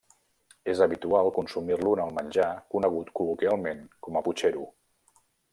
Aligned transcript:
És 0.71 0.79
habitual 0.85 1.29
consumir-lo 1.35 1.93
en 1.97 2.01
el 2.07 2.15
menjar 2.21 2.49
conegut 2.77 3.15
col·loquialment 3.21 3.87
com 4.09 4.19
a 4.19 4.25
putxero. 4.31 4.69